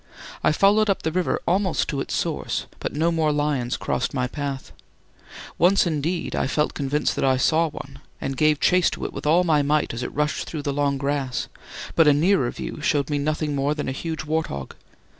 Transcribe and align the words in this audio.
I 0.43 0.51
followed 0.51 0.89
up 0.89 1.03
the 1.03 1.11
river 1.11 1.39
almost 1.47 1.87
to 1.89 2.01
its 2.01 2.15
source, 2.15 2.65
but 2.79 2.93
no 2.95 3.11
more 3.11 3.31
lions 3.31 3.77
crossed 3.77 4.15
my 4.15 4.25
path. 4.27 4.71
Once 5.59 5.85
indeed 5.85 6.35
I 6.35 6.47
felt 6.47 6.73
convinced 6.73 7.15
that 7.17 7.23
I 7.23 7.37
saw 7.37 7.69
one, 7.69 7.99
and 8.19 8.35
gave 8.35 8.59
chase 8.59 8.89
to 8.89 9.05
it 9.05 9.13
with 9.13 9.27
all 9.27 9.43
my 9.43 9.61
might 9.61 9.93
as 9.93 10.01
it 10.01 10.11
rushed 10.11 10.47
through 10.47 10.63
the 10.63 10.73
long 10.73 10.97
grass: 10.97 11.49
but 11.95 12.07
a 12.07 12.13
nearer 12.13 12.49
view 12.49 12.81
showed 12.81 13.11
me 13.11 13.19
nothing 13.19 13.53
more 13.55 13.75
than 13.75 13.87
a 13.87 13.91
huge 13.91 14.25
wart 14.25 14.47
hog. 14.47 14.73